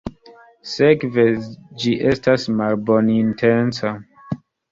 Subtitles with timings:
[0.69, 1.25] Sekve,
[1.83, 3.95] ĝi estas malbonintenca.